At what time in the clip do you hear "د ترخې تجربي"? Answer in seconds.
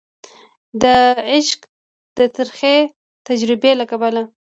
2.17-3.71